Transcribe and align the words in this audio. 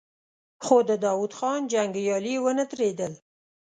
خو 0.65 0.77
د 0.89 0.91
داوود 1.05 1.31
خان 1.37 1.61
جنګيالي 1.73 2.35
ونه 2.39 2.65
درېدل. 2.71 3.13